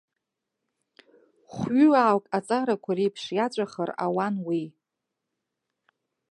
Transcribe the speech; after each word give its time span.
Хәҩыуаак 1.53 2.25
аҵарақәа 2.37 2.91
реиԥш 2.97 3.23
иаҵәахыр 3.35 3.89
ауан 4.05 4.35
уи. 4.47 4.63